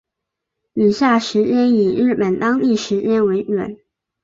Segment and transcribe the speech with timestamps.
[0.73, 3.77] 以下时间以日本当地时间为准